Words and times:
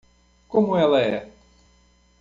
Como 0.47 0.75
ela 0.79 0.99
é? 0.99 1.29